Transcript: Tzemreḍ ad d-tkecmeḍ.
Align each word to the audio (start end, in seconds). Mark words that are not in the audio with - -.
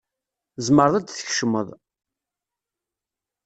Tzemreḍ 0.55 0.93
ad 0.95 1.03
d-tkecmeḍ. 1.05 1.67